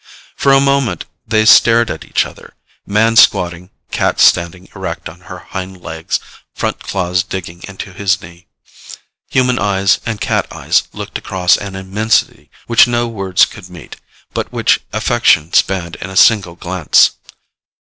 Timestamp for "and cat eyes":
10.03-10.85